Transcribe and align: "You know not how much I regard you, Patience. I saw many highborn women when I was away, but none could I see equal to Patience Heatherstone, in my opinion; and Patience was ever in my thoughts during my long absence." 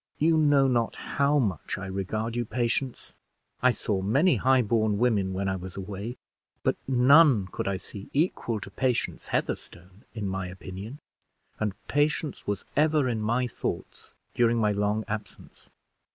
"You 0.17 0.35
know 0.35 0.67
not 0.67 0.95
how 0.95 1.37
much 1.37 1.77
I 1.77 1.85
regard 1.85 2.35
you, 2.35 2.43
Patience. 2.43 3.13
I 3.61 3.69
saw 3.69 4.01
many 4.01 4.37
highborn 4.37 4.97
women 4.97 5.31
when 5.31 5.47
I 5.47 5.55
was 5.55 5.77
away, 5.77 6.17
but 6.63 6.75
none 6.87 7.45
could 7.51 7.67
I 7.67 7.77
see 7.77 8.09
equal 8.11 8.59
to 8.61 8.71
Patience 8.71 9.27
Heatherstone, 9.27 10.03
in 10.15 10.27
my 10.27 10.47
opinion; 10.47 10.97
and 11.59 11.73
Patience 11.87 12.47
was 12.47 12.65
ever 12.75 13.07
in 13.07 13.21
my 13.21 13.45
thoughts 13.45 14.15
during 14.33 14.57
my 14.57 14.71
long 14.71 15.03
absence." 15.07 15.69